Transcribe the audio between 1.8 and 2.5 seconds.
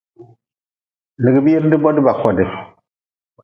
bodi ba kodi.